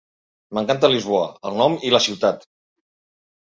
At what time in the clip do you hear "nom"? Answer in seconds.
1.59-1.77